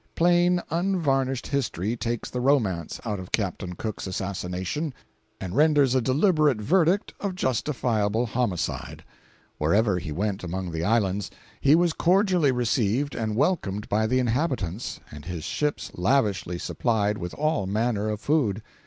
[0.15, 4.95] Plain unvarnished history takes the romance out of Captain Cook's assassination,
[5.39, 9.03] and renders a deliberate verdict of justifiable homicide.
[9.59, 11.29] Wherever he went among the islands,
[11.59, 17.35] he was cordially received and welcomed by the inhabitants, and his ships lavishly supplied with
[17.35, 18.63] all manner of food.